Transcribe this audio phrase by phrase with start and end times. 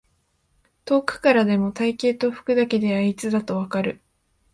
[0.85, 4.01] 遠くからでも体型と服だけであいつだとわかる